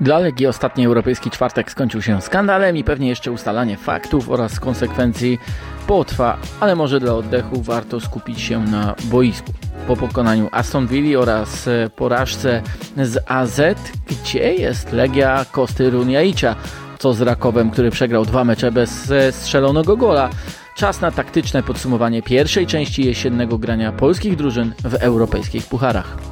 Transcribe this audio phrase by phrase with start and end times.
[0.00, 5.38] Dla Legii ostatni europejski czwartek skończył się skandalem i pewnie jeszcze ustalanie faktów oraz konsekwencji
[5.86, 9.52] potrwa, ale może dla oddechu warto skupić się na boisku.
[9.86, 12.62] Po pokonaniu Aston Villa oraz porażce
[12.96, 13.60] z AZ,
[14.06, 16.56] gdzie jest Legia Kosty Runiaicia,
[16.98, 20.30] co z Rakowem, który przegrał dwa mecze bez strzelonego gola.
[20.76, 26.29] Czas na taktyczne podsumowanie pierwszej części jesiennego grania polskich drużyn w europejskich pucharach.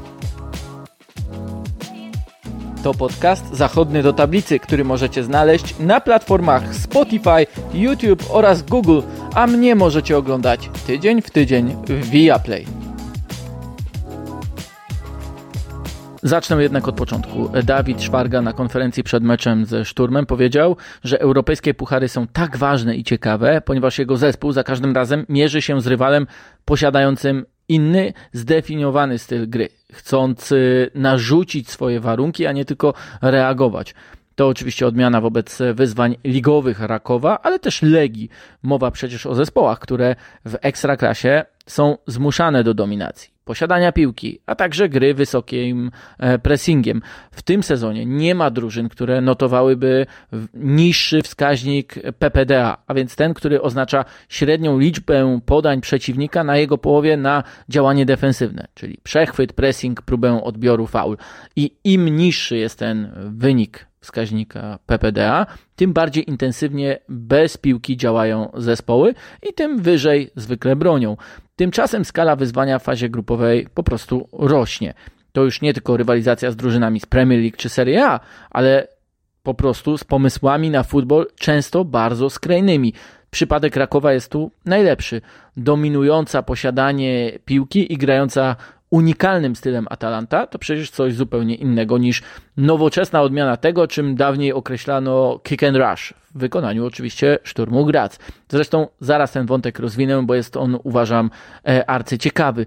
[2.88, 9.00] To podcast Zachodny do Tablicy, który możecie znaleźć na platformach Spotify, YouTube oraz Google,
[9.34, 12.66] a mnie możecie oglądać tydzień w tydzień w Viaplay.
[16.22, 17.50] Zacznę jednak od początku.
[17.64, 22.96] Dawid Szwarga na konferencji przed meczem ze Szturmem powiedział, że europejskie puchary są tak ważne
[22.96, 26.26] i ciekawe, ponieważ jego zespół za każdym razem mierzy się z rywalem
[26.64, 30.54] posiadającym inny, zdefiniowany styl gry, chcąc
[30.94, 33.94] narzucić swoje warunki, a nie tylko reagować.
[34.38, 38.28] To oczywiście odmiana wobec wyzwań ligowych Rakowa, ale też Legii.
[38.62, 44.88] Mowa przecież o zespołach, które w ekstraklasie są zmuszane do dominacji posiadania piłki, a także
[44.88, 47.02] gry wysokim e, pressingiem.
[47.30, 50.06] W tym sezonie nie ma drużyn, które notowałyby
[50.54, 57.16] niższy wskaźnik PPDA, a więc ten, który oznacza średnią liczbę podań przeciwnika na jego połowie
[57.16, 61.16] na działanie defensywne, czyli przechwyt, pressing, próbę odbioru faul.
[61.56, 65.46] I im niższy jest ten wynik wskaźnika PPDA,
[65.76, 69.14] tym bardziej intensywnie bez piłki działają zespoły
[69.50, 71.16] i tym wyżej zwykle bronią.
[71.56, 74.94] Tymczasem skala wyzwania w fazie grupowej po prostu rośnie.
[75.32, 78.20] To już nie tylko rywalizacja z drużynami z Premier League czy Serie A,
[78.50, 78.88] ale
[79.42, 82.94] po prostu z pomysłami na futbol często bardzo skrajnymi.
[83.30, 85.20] Przypadek Rakowa jest tu najlepszy.
[85.56, 88.56] Dominująca posiadanie piłki i grająca
[88.90, 92.22] unikalnym stylem Atalanta, to przecież coś zupełnie innego niż
[92.56, 98.18] nowoczesna odmiana tego, czym dawniej określano kick and rush, w wykonaniu oczywiście Szturmu Graz.
[98.48, 101.30] Zresztą zaraz ten wątek rozwinę, bo jest on, uważam,
[101.68, 102.66] e, arcyciekawy.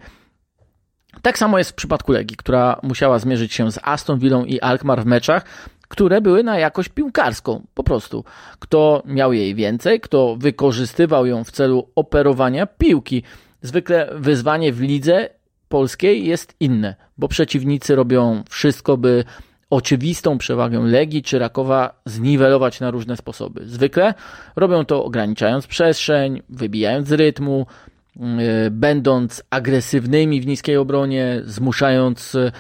[1.22, 5.04] Tak samo jest w przypadku Legii, która musiała zmierzyć się z Aston Villą i Alkmaar
[5.04, 5.46] w meczach,
[5.88, 8.24] które były na jakość piłkarską, po prostu.
[8.60, 13.24] Kto miał jej więcej, kto wykorzystywał ją w celu operowania piłki.
[13.62, 15.30] Zwykle wyzwanie w lidze
[15.72, 19.24] polskiej jest inne, bo przeciwnicy robią wszystko, by
[19.70, 23.62] oczywistą przewagę Legii czy Rakowa zniwelować na różne sposoby.
[23.66, 24.14] Zwykle
[24.56, 27.66] robią to ograniczając przestrzeń, wybijając rytmu,
[28.16, 28.24] yy,
[28.72, 32.52] będąc agresywnymi w niskiej obronie, zmuszając yy,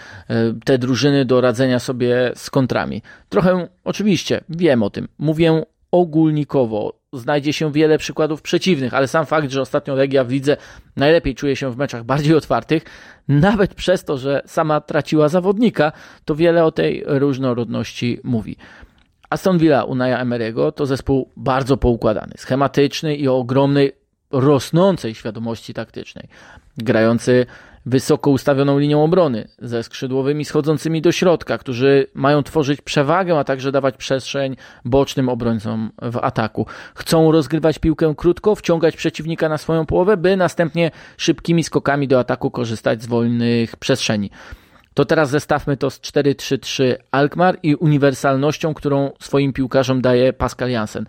[0.65, 3.01] te drużyny do radzenia sobie z kontrami.
[3.29, 9.51] Trochę oczywiście wiem o tym, mówię ogólnikowo, znajdzie się wiele przykładów przeciwnych, ale sam fakt,
[9.51, 10.57] że ostatnio Legia w lidze
[10.95, 12.83] najlepiej czuje się w meczach bardziej otwartych,
[13.27, 15.91] nawet przez to, że sama traciła zawodnika,
[16.25, 18.55] to wiele o tej różnorodności mówi.
[19.29, 23.91] Aston Villa Unaya Emery'ego to zespół bardzo poukładany, schematyczny i o ogromnej,
[24.31, 26.27] rosnącej świadomości taktycznej.
[26.77, 27.45] Grający
[27.85, 33.71] wysoko ustawioną linią obrony, ze skrzydłowymi schodzącymi do środka, którzy mają tworzyć przewagę, a także
[33.71, 34.55] dawać przestrzeń
[34.85, 36.65] bocznym obrońcom w ataku.
[36.95, 42.51] Chcą rozgrywać piłkę krótko, wciągać przeciwnika na swoją połowę, by następnie szybkimi skokami do ataku
[42.51, 44.29] korzystać z wolnych przestrzeni.
[44.93, 51.05] To teraz zestawmy to z 4-3-3 Alkmaar i uniwersalnością, którą swoim piłkarzom daje Pascal Jansen.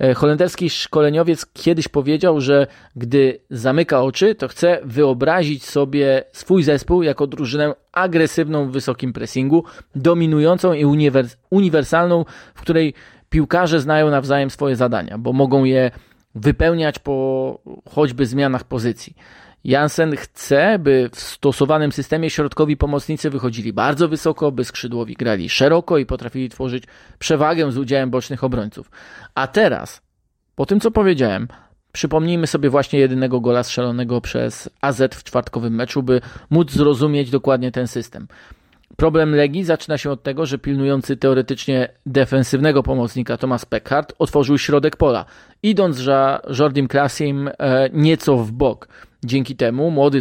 [0.00, 2.66] E, holenderski szkoleniowiec kiedyś powiedział, że
[2.96, 9.64] gdy zamyka oczy, to chce wyobrazić sobie swój zespół jako drużynę agresywną w wysokim pressingu,
[9.94, 12.24] dominującą i uniwers uniwersalną,
[12.54, 12.94] w której
[13.30, 15.90] piłkarze znają nawzajem swoje zadania, bo mogą je
[16.34, 17.58] wypełniać po
[17.90, 19.16] choćby zmianach pozycji.
[19.66, 25.98] Jansen chce, by w stosowanym systemie środkowi pomocnicy wychodzili bardzo wysoko, by skrzydłowi grali szeroko
[25.98, 26.84] i potrafili tworzyć
[27.18, 28.90] przewagę z udziałem bocznych obrońców.
[29.34, 30.02] A teraz,
[30.54, 31.48] po tym co powiedziałem,
[31.92, 37.72] przypomnijmy sobie właśnie jedynego gola strzelonego przez AZ w czwartkowym meczu, by móc zrozumieć dokładnie
[37.72, 38.28] ten system.
[38.96, 44.96] Problem Legii zaczyna się od tego, że pilnujący teoretycznie defensywnego pomocnika Thomas Peckhardt otworzył środek
[44.96, 45.24] pola,
[45.62, 48.88] idąc za Jordim Klasim e, nieco w bok.
[49.24, 50.20] Dzięki temu młody,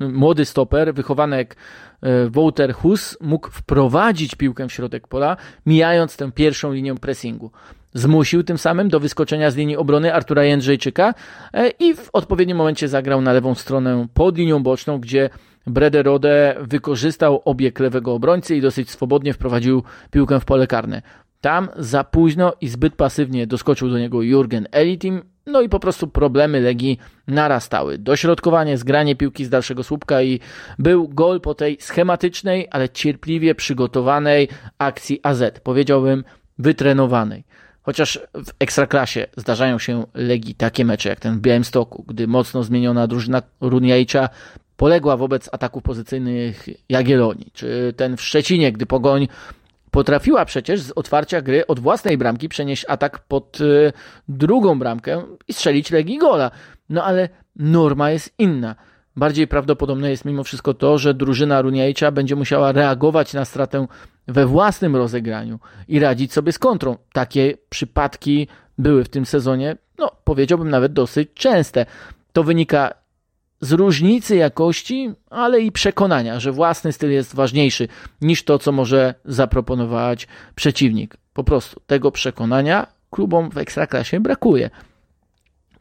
[0.00, 1.54] młody stoper, wychowany jak
[2.02, 7.50] e, Wouter Hus, mógł wprowadzić piłkę w środek pola, mijając tę pierwszą linię pressingu.
[7.94, 11.14] Zmusił tym samym do wyskoczenia z linii obrony Artura Jędrzejczyka
[11.52, 15.30] e, i w odpowiednim momencie zagrał na lewą stronę pod linią boczną, gdzie
[15.66, 21.02] Brederode wykorzystał obieg lewego obrońcy i dosyć swobodnie wprowadził piłkę w pole karne.
[21.40, 26.08] Tam za późno i zbyt pasywnie doskoczył do niego Jurgen Elitim, no i po prostu
[26.08, 27.98] problemy Legii narastały.
[27.98, 30.40] Dośrodkowanie, zgranie piłki z dalszego słupka i
[30.78, 35.42] był gol po tej schematycznej, ale cierpliwie przygotowanej akcji AZ.
[35.62, 36.24] Powiedziałbym
[36.58, 37.44] wytrenowanej.
[37.82, 43.06] Chociaż w ekstraklasie zdarzają się Legii takie mecze jak ten w Białymstoku, gdy mocno zmieniona
[43.06, 44.28] drużyna Runiajcza
[44.76, 49.28] poległa wobec ataków pozycyjnych Jagiellonii, czy ten w Szczecinie, gdy Pogoń
[49.90, 53.92] potrafiła przecież z otwarcia gry od własnej bramki przenieść atak pod y,
[54.28, 56.50] drugą bramkę i strzelić Legii gola.
[56.88, 58.74] No ale norma jest inna.
[59.16, 63.86] Bardziej prawdopodobne jest mimo wszystko to, że drużyna Runiajcza będzie musiała reagować na stratę
[64.28, 66.96] we własnym rozegraniu i radzić sobie z kontrą.
[67.12, 68.48] Takie przypadki
[68.78, 71.86] były w tym sezonie, no powiedziałbym nawet dosyć częste.
[72.32, 72.94] To wynika
[73.64, 77.88] z różnicy jakości, ale i przekonania, że własny styl jest ważniejszy
[78.20, 81.16] niż to, co może zaproponować przeciwnik.
[81.32, 84.70] Po prostu tego przekonania klubom w ekstraklasie brakuje.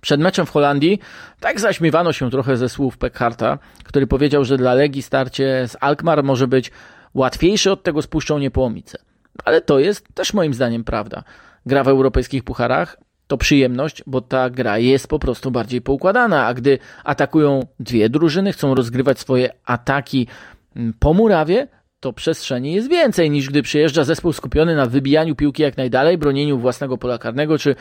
[0.01, 0.99] Przed meczem w Holandii
[1.39, 6.23] tak zaśmiewano się trochę ze słów Pekharta, który powiedział, że dla Legii starcie z Alkmaar
[6.23, 6.71] może być
[7.13, 8.97] łatwiejsze od tego z Puszczą Niepołomice.
[9.45, 11.23] Ale to jest też moim zdaniem prawda.
[11.65, 12.97] Gra w europejskich pucharach
[13.33, 18.53] to przyjemność, bo ta gra jest po prostu bardziej poukładana, a gdy atakują dwie drużyny,
[18.53, 20.27] chcą rozgrywać swoje ataki
[20.75, 21.67] mm, po murawie,
[21.99, 26.57] to przestrzeni jest więcej niż gdy przyjeżdża zespół skupiony na wybijaniu piłki jak najdalej, bronieniu
[26.57, 27.75] własnego pola karnego czy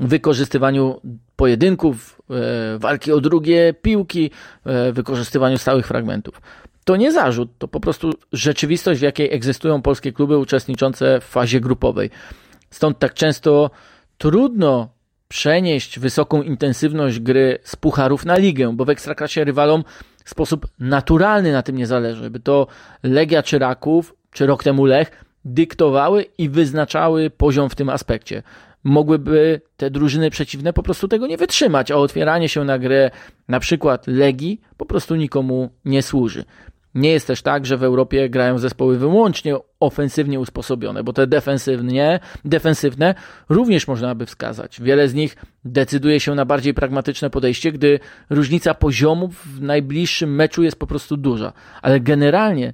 [0.00, 1.00] wykorzystywaniu
[1.36, 4.30] pojedynków, e, walki o drugie piłki,
[4.66, 6.40] e, wykorzystywaniu stałych fragmentów.
[6.84, 11.60] To nie zarzut, to po prostu rzeczywistość, w jakiej egzystują polskie kluby uczestniczące w fazie
[11.60, 12.10] grupowej.
[12.70, 13.70] Stąd tak często
[14.18, 14.97] trudno
[15.28, 19.84] przenieść wysoką intensywność gry z pucharów na ligę, bo w ekstraklasie rywalom
[20.24, 22.66] w sposób naturalny na tym nie zależy, by to
[23.02, 28.42] Legia czy Raków, czy rok temu Lech dyktowały i wyznaczały poziom w tym aspekcie.
[28.84, 33.10] Mogłyby te drużyny przeciwne po prostu tego nie wytrzymać, a otwieranie się na grę
[33.48, 36.44] na przykład Legii po prostu nikomu nie służy.
[36.94, 42.20] Nie jest też tak, że w Europie grają zespoły wyłącznie ofensywnie usposobione, bo te defensywnie,
[42.44, 43.14] defensywne
[43.48, 44.80] również można by wskazać.
[44.80, 48.00] Wiele z nich decyduje się na bardziej pragmatyczne podejście, gdy
[48.30, 51.52] różnica poziomów w najbliższym meczu jest po prostu duża.
[51.82, 52.72] Ale generalnie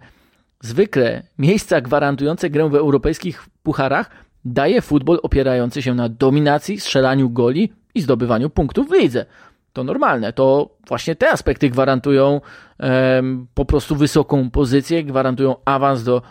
[0.60, 4.10] zwykle miejsca gwarantujące grę w europejskich pucharach
[4.44, 9.26] daje futbol opierający się na dominacji, strzelaniu goli i zdobywaniu punktów w lidze
[9.74, 10.32] to normalne.
[10.32, 12.40] To właśnie te aspekty gwarantują
[12.80, 16.22] um, po prostu wysoką pozycję, gwarantują awans do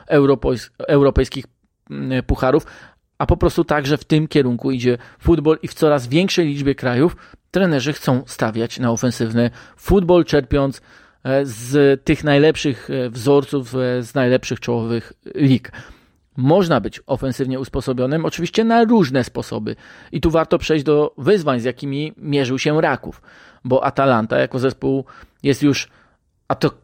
[0.88, 1.46] europejskich
[1.90, 2.66] mm, pucharów,
[3.18, 7.16] a po prostu także w tym kierunku idzie futbol i w coraz większej liczbie krajów
[7.54, 10.82] trenerzy chcą stawiać na ofensywny futbol, czerpiąc
[11.24, 15.72] e, z tych najlepszych e, wzorców, e, z najlepszych czołowych lig.
[16.38, 19.76] Można być ofensywnie usposobionym, oczywiście na różne sposoby.
[20.12, 23.22] I tu warto przejść do wyzwań, z jakimi mierzył się Raków,
[23.64, 25.06] bo Atalanta jako zespół
[25.44, 25.90] jest już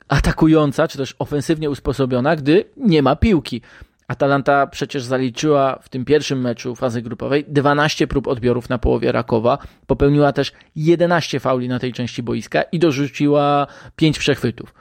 [0.08, 3.62] atakująca, czy też ofensywnie usposobiona, gdy nie ma piłki.
[4.08, 9.58] Atalanta przecież zaliczyła w tym pierwszym meczu fazy grupowej 12 prób odbiorów na połowie Rakowa,
[9.88, 14.74] popełniła też 11 fauli na tej części boiska i dorzuciła 5 przechwytów.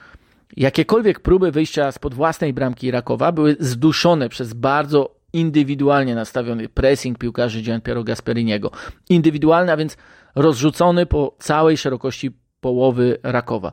[0.56, 7.62] Jakiekolwiek próby wyjścia spod własnej bramki Rakowa były zduszone przez bardzo indywidualnie nastawiony pressing piłkarzy
[7.62, 8.71] Gianpiero Gasperiniego.
[9.09, 9.97] Indywidualny, a więc
[10.35, 12.31] rozrzucony po całej szerokości
[12.61, 13.73] połowy Rakowa.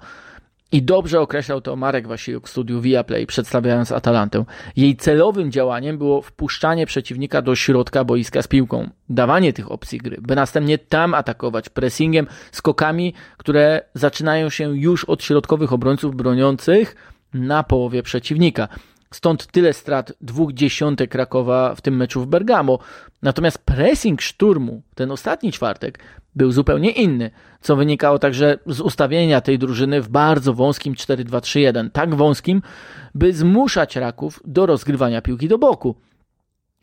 [0.76, 4.46] I dobrze określał to Marek Wasiliuk w studiu Viaplay, przedstawiając Atalantę.
[4.76, 10.18] Jej celowym działaniem było wpuszczanie przeciwnika do środka boiska z piłką, dawanie tych opcji gry,
[10.22, 16.96] by następnie tam atakować pressingiem, skokami, które zaczynają się już od środkowych obrońców broniących
[17.34, 18.68] na połowie przeciwnika.
[19.16, 22.80] Stąd tyle strat dwóch dziesiątek Krakowa w tym meczu w Bergamo.
[23.22, 26.00] Natomiast pressing szturmu, ten ostatni czwartek,
[26.36, 27.32] był zupełnie inny,
[27.62, 31.90] co wynikało także z ustawienia tej drużyny w bardzo wąskim 4-2-3-1.
[31.92, 32.62] Tak wąskim,
[33.14, 35.96] by zmuszać Raków do rozgrywania piłki do boku.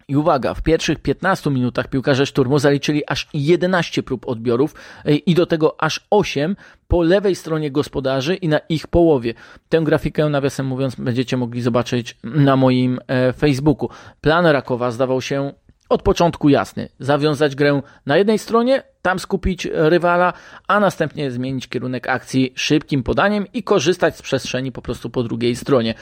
[0.09, 5.35] I uwaga, w pierwszych 15 minutach piłkarze szturmu zaliczyli aż 11 prób odbiorów e, i
[5.35, 6.57] do tego aż 8
[6.89, 9.35] po lewej stronie gospodarzy i na ich połowie.
[9.69, 13.89] Tę grafikę, nawiasem mówiąc, będziecie mogli zobaczyć na moim e, Facebooku.
[14.21, 15.53] Plan Rakowa zdawał się
[15.89, 16.89] od początku jasny.
[16.99, 20.33] Zawiązać grę na jednej stronie, tam skupić rywala,
[20.69, 25.57] a następnie zmienić kierunek akcji szybkim podaniem i korzystać z przestrzeni po prostu po drugiej
[25.57, 25.95] stronie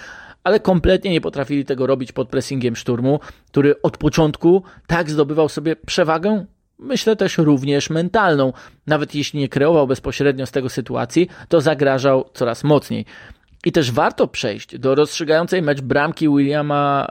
[0.45, 5.77] ale kompletnie nie potrafili tego robić pod pressingiem szturmu, który od początku tak zdobywał sobie
[5.77, 6.45] przewagę,
[6.79, 8.53] myślę też również mentalną.
[8.87, 13.05] Nawet jeśli nie kreował bezpośrednio z tego sytuacji, to zagrażał coraz mocniej.
[13.65, 17.11] I też warto przejść do rozstrzygającej mecz bramki Williama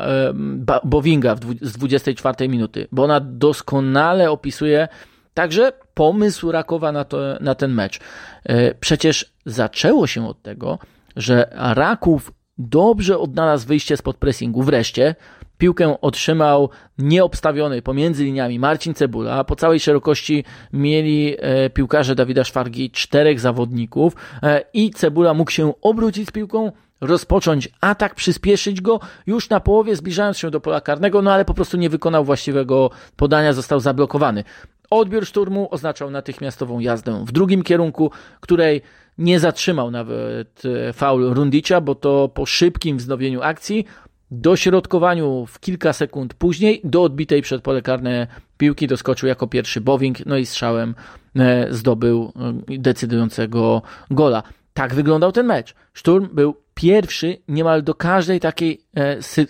[0.84, 4.88] Bovinga z 24 minuty, bo ona doskonale opisuje
[5.34, 8.00] także pomysł Rakowa na, to, na ten mecz.
[8.44, 10.80] E, przecież zaczęło się od tego,
[11.16, 14.64] że Raków dobrze odnalazł wyjście spod pressingu.
[14.64, 15.16] Wreszcie
[15.58, 19.44] piłkę otrzymał nieobstawiony pomiędzy liniami Marcin Cebula.
[19.44, 25.74] Po całej szerokości mieli e, piłkarze Dawida Szwargi czterech zawodników e, i Cebula mógł się
[25.82, 31.22] obrócić z piłką, rozpocząć atak, przyspieszyć go już na połowie, zbliżając się do pola karnego,
[31.22, 34.44] no ale po prostu nie wykonał właściwego podania, został zablokowany.
[34.90, 38.82] Odbiór szturmu oznaczał natychmiastową jazdę w drugim kierunku, której
[39.18, 43.86] nie zatrzymał nawet e, faul Rundicia, bo to po szybkim wznowieniu akcji,
[44.32, 48.28] dośrodkowaniu w kilka sekund później, do odbitej przed pole karne
[48.58, 50.96] piłki doskoczył jako pierwszy Bowing, no i strzałem
[51.36, 52.34] e, zdobył
[52.70, 53.82] e, decydującego
[54.12, 54.44] gola.
[54.74, 55.76] Tak wyglądał ten mecz.
[55.94, 58.82] Szturm był pierwszy niemal do każdej takiej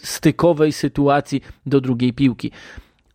[0.03, 2.51] stykowej sytuacji do drugiej piłki.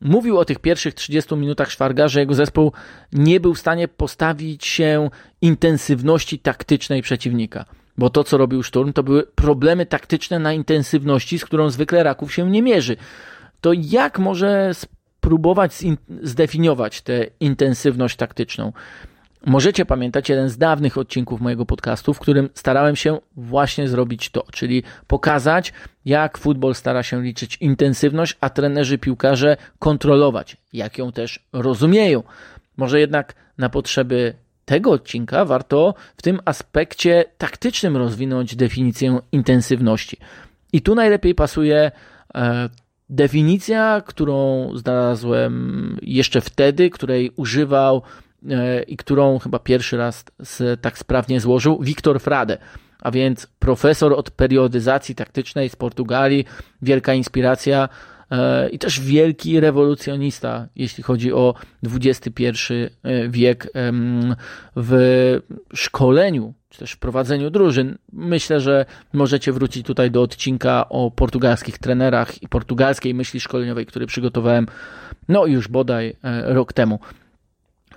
[0.01, 2.73] Mówił o tych pierwszych 30 minutach Szwarga, że jego zespół
[3.13, 5.11] nie był w stanie postawić się
[5.43, 7.65] intensywności taktycznej przeciwnika.
[7.99, 12.35] Bo to, co robił Szturm, to były problemy taktyczne na intensywności, z którą zwykle Raków
[12.35, 12.97] się nie mierzy.
[13.61, 15.73] To jak może spróbować
[16.23, 18.73] zdefiniować tę intensywność taktyczną?
[19.47, 24.45] Możecie pamiętać jeden z dawnych odcinków mojego podcastu, w którym starałem się właśnie zrobić to,
[24.53, 25.73] czyli pokazać,
[26.05, 32.23] jak futbol stara się liczyć intensywność, a trenerzy piłkarze kontrolować, jak ją też rozumieją.
[32.77, 34.35] Może jednak na potrzeby
[34.65, 40.17] tego odcinka warto w tym aspekcie taktycznym rozwinąć definicję intensywności.
[40.73, 41.93] I tu najlepiej pasuje
[42.35, 42.69] e,
[43.11, 48.03] definicja, którą znalazłem jeszcze wtedy, której używał
[48.87, 50.25] i którą chyba pierwszy raz
[50.81, 52.59] tak sprawnie złożył Wiktor Frade,
[53.05, 56.45] a więc profesor od periodyzacji taktycznej z Portugalii,
[56.83, 57.89] wielka inspiracja
[58.31, 62.45] e, i też wielki rewolucjonista, jeśli chodzi o XXI
[63.03, 63.73] e, wiek
[64.77, 64.93] w
[65.75, 67.99] szkoleniu czy też prowadzeniu drużyn.
[68.13, 74.07] Myślę, że możecie wrócić tutaj do odcinka o portugalskich trenerach i portugalskiej myśli szkoleniowej, który
[74.07, 74.67] przygotowałem
[75.29, 76.99] no już bodaj rok temu.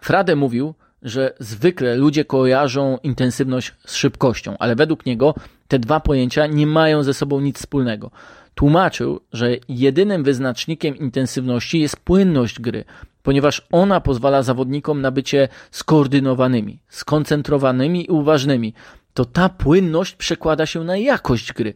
[0.01, 5.35] Frade mówił, że zwykle ludzie kojarzą intensywność z szybkością, ale według niego
[5.67, 8.11] te dwa pojęcia nie mają ze sobą nic wspólnego.
[8.55, 12.83] Tłumaczył, że jedynym wyznacznikiem intensywności jest płynność gry,
[13.23, 18.73] ponieważ ona pozwala zawodnikom na bycie skoordynowanymi, skoncentrowanymi i uważnymi.
[19.13, 21.73] To ta płynność przekłada się na jakość gry.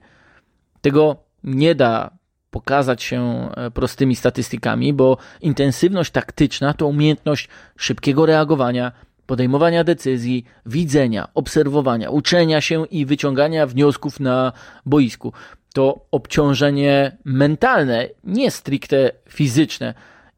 [0.82, 2.12] Tego nie da
[2.52, 8.92] pokazać się e, prostymi statystykami, bo intensywność taktyczna to umiejętność szybkiego reagowania,
[9.26, 14.54] podejmowania decyzji, widzenia, obserwowania, uczenia się i wyciągania wniosków na
[14.86, 15.34] boisku.
[15.74, 19.94] To obciążenie mentalne, nie stricte fizyczne.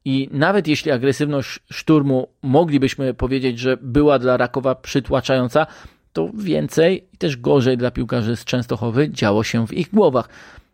[0.05, 5.67] I nawet jeśli agresywność szturmu moglibyśmy powiedzieć, że była dla Rakowa przytłaczająca,
[6.13, 10.29] to więcej i też gorzej dla piłkarzy z Częstochowy działo się w ich głowach.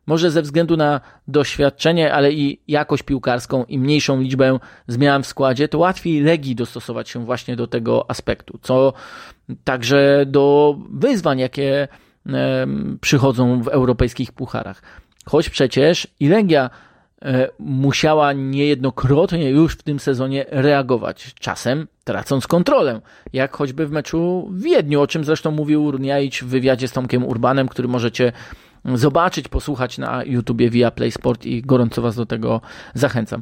[0.09, 5.67] Może ze względu na doświadczenie, ale i jakość piłkarską i mniejszą liczbę zmian w składzie,
[5.67, 8.93] to łatwiej Legii dostosować się właśnie do tego aspektu, co
[9.63, 11.87] także do wyzwań, jakie
[13.01, 14.81] przychodzą w europejskich pucharach.
[15.25, 16.69] Choć przecież i Legia
[17.21, 23.01] e, musiała niejednokrotnie już w tym sezonie reagować, czasem tracąc kontrolę,
[23.33, 27.25] jak choćby w meczu w Wiedniu, o czym zresztą mówił Runiaić w wywiadzie z Tomkiem
[27.25, 28.31] Urbanem, który możecie
[28.86, 32.62] zobaczyć, posłuchać na YouTubie via Play Sport i gorąco Was do tego
[32.93, 33.41] zachęcam.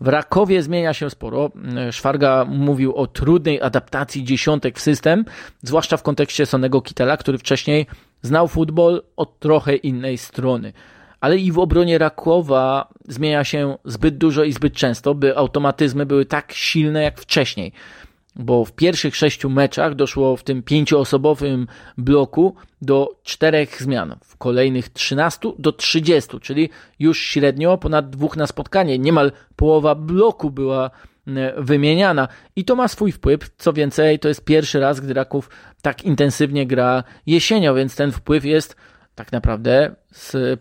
[0.00, 1.50] W Rakowie zmienia się sporo.
[1.90, 5.24] Szwarga mówił o trudnej adaptacji dziesiątek w system,
[5.62, 7.86] zwłaszcza w kontekście Sonego Kitela, który wcześniej
[8.22, 10.72] znał futbol od trochę innej strony.
[11.20, 16.26] Ale i w obronie Rakowa zmienia się zbyt dużo i zbyt często, by automatyzmy były
[16.26, 17.72] tak silne jak wcześniej
[18.36, 21.66] bo w pierwszych sześciu meczach doszło w tym pięcioosobowym
[21.98, 28.46] bloku do czterech zmian, w kolejnych 13 do 30, czyli już średnio ponad dwóch na
[28.46, 28.98] spotkanie.
[28.98, 30.90] Niemal połowa bloku była
[31.26, 33.40] e, wymieniana i to ma swój wpływ.
[33.58, 35.50] Co więcej, to jest pierwszy raz, gdy Raków
[35.82, 38.76] tak intensywnie gra jesienią, więc ten wpływ jest
[39.14, 39.94] tak naprawdę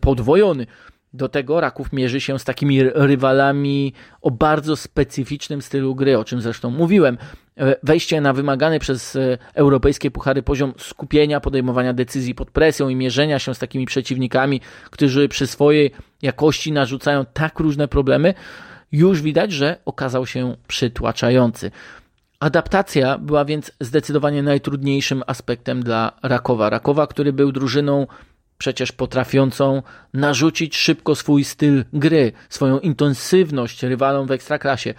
[0.01, 0.67] podwojony.
[1.13, 6.41] Do tego Raków mierzy się z takimi rywalami o bardzo specyficznym stylu gry, o czym
[6.41, 7.17] zresztą mówiłem.
[7.57, 12.95] E, wejście na wymagany przez e, europejskie puchary poziom skupienia, podejmowania decyzji pod presją i
[12.95, 14.61] mierzenia się z takimi przeciwnikami,
[14.91, 18.33] którzy przy swojej jakości narzucają tak różne problemy,
[18.91, 21.71] już widać, że okazał się przytłaczający.
[22.39, 26.69] Adaptacja była więc zdecydowanie najtrudniejszym aspektem dla Rakowa.
[26.69, 28.07] Rakowa, który był drużyną
[28.57, 29.81] przecież potrafiącą
[30.13, 34.93] narzucić szybko swój styl gry, swoją intensywność rywalom w ekstraklasie.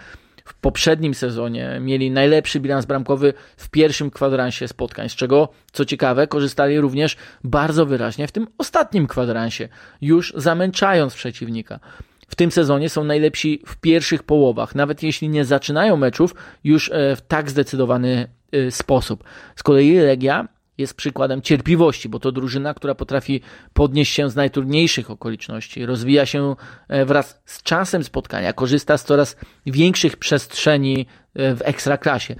[0.45, 6.27] W poprzednim sezonie mieli najlepszy bilans bramkowy w pierwszym kwadransie spotkań, z czego, co ciekawe,
[6.27, 9.69] korzystali również bardzo wyraźnie w tym ostatnim kwadransie,
[10.01, 11.79] już zamęczając przeciwnika.
[12.27, 17.15] W tym sezonie są najlepsi w pierwszych połowach, nawet jeśli nie zaczynają meczów już e,
[17.15, 19.23] w tak zdecydowany e, sposób.
[19.55, 20.47] Z kolei Legia
[20.79, 23.41] jest przykładem cierpliwości, bo to drużyna, która potrafi
[23.73, 26.55] podnieść się z najtrudniejszych okoliczności, rozwija się
[26.87, 31.05] e, wraz z czasem spotkania, korzysta z coraz większych przestrzeni
[31.35, 32.35] e, w ekstraklasie.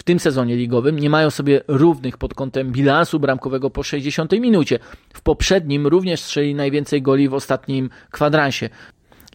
[0.00, 4.78] W tym sezonie ligowym nie mają sobie równych pod kątem bilansu bramkowego po 60 minucie.
[5.14, 8.68] W poprzednim również strzeli najwięcej goli w ostatnim kwadransie.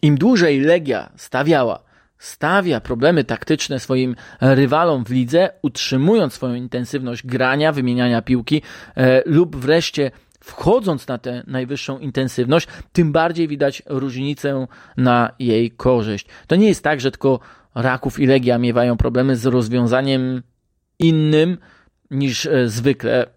[0.02, 1.85] Im dłużej Legia stawiała
[2.18, 8.62] stawia problemy taktyczne swoim rywalom w lidze, utrzymując swoją intensywność grania, wymieniania piłki
[8.96, 16.26] e, lub wreszcie wchodząc na tę najwyższą intensywność, tym bardziej widać różnicę na jej korzyść.
[16.46, 17.40] To nie jest tak, że tylko
[17.74, 20.42] Raków i Legia miewają problemy z rozwiązaniem
[20.98, 21.58] innym,
[22.10, 23.28] niż e, zwykle, e,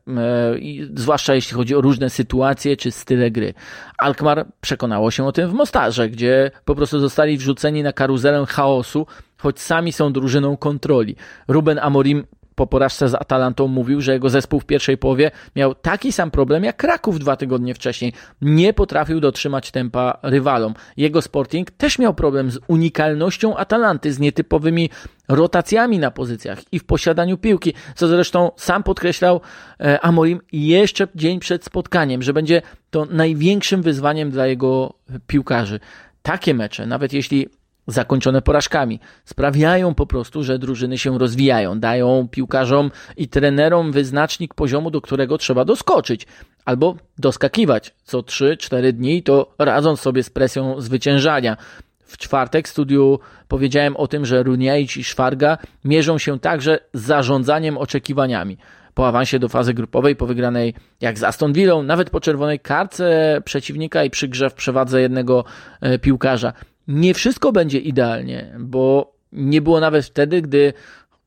[0.95, 3.53] zwłaszcza jeśli chodzi o różne sytuacje czy style gry.
[3.97, 9.07] Alkmaar przekonało się o tym w Mostarze, gdzie po prostu zostali wrzuceni na karuzelę chaosu,
[9.37, 11.15] choć sami są drużyną kontroli.
[11.47, 12.23] Ruben Amorim
[12.59, 16.63] po porażce z Atalantą mówił, że jego zespół w pierwszej połowie miał taki sam problem
[16.63, 18.13] jak Kraków dwa tygodnie wcześniej.
[18.41, 20.73] Nie potrafił dotrzymać tempa rywalom.
[20.97, 24.89] Jego Sporting też miał problem z unikalnością Atalanty, z nietypowymi
[25.27, 29.41] rotacjami na pozycjach i w posiadaniu piłki, co zresztą sam podkreślał
[29.79, 34.93] e, Amorim jeszcze dzień przed spotkaniem, że będzie to największym wyzwaniem dla jego
[35.27, 35.79] piłkarzy.
[36.21, 37.49] Takie mecze, nawet jeśli
[37.91, 38.99] zakończone porażkami.
[39.25, 45.37] Sprawiają po prostu, że drużyny się rozwijają, dają piłkarzom i trenerom wyznacznik poziomu, do którego
[45.37, 46.27] trzeba doskoczyć
[46.65, 51.57] albo doskakiwać co 3-4 dni, to radząc sobie z presją zwyciężania.
[51.99, 57.01] W czwartek w studiu powiedziałem o tym, że Runiaić i Szwarga mierzą się także z
[57.01, 58.57] zarządzaniem oczekiwaniami
[58.93, 63.41] po awansie do fazy grupowej, po wygranej jak z Aston Villą, nawet po czerwonej karce
[63.45, 65.45] przeciwnika i przy grze w przewadze jednego
[65.81, 66.53] e, piłkarza
[66.89, 70.73] nie wszystko będzie idealnie, bo nie było nawet wtedy, gdy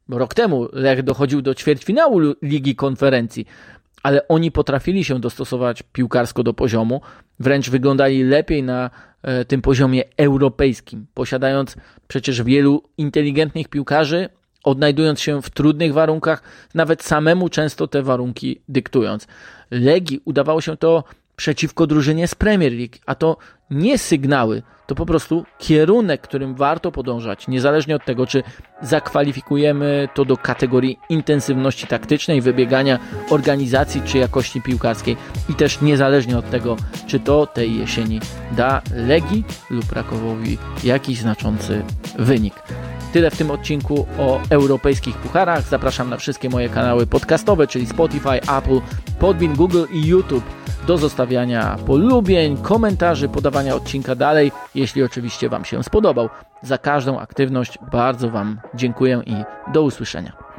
[0.09, 3.46] rok temu Lech dochodził do ćwierćfinału Ligi Konferencji,
[4.03, 7.01] ale oni potrafili się dostosować piłkarsko do poziomu,
[7.40, 8.90] wręcz wyglądali lepiej na
[9.22, 11.77] e, tym poziomie europejskim, posiadając
[12.09, 14.29] przecież wielu inteligentnych piłkarzy,
[14.64, 16.42] odnajdując się w trudnych warunkach,
[16.75, 19.27] nawet samemu często te warunki dyktując.
[19.70, 21.05] Legii udawało się to
[21.37, 23.37] przeciwko drużynie z Premier League, a to
[23.70, 28.42] nie sygnały, to po prostu kierunek, którym warto podążać, niezależnie od tego, czy
[28.83, 32.98] zakwalifikujemy to do kategorii intensywności taktycznej, wybiegania,
[33.31, 35.16] organizacji czy jakości piłkarskiej
[35.48, 36.76] i też niezależnie od tego,
[37.07, 38.20] czy to tej jesieni
[38.57, 41.83] da Legii lub Rakowowi jakiś znaczący
[42.18, 42.55] wynik.
[43.12, 45.68] Tyle w tym odcinku o europejskich pucharach.
[45.68, 48.81] Zapraszam na wszystkie moje kanały podcastowe, czyli Spotify, Apple,
[49.18, 55.83] Podbean, Google i YouTube do zostawiania polubień, komentarzy, podawania odcinka dalej, jeśli oczywiście Wam się
[55.83, 56.29] spodobał.
[56.62, 59.35] Za każdą aktywność bardzo Wam dziękuję i
[59.73, 60.52] do usłyszenia.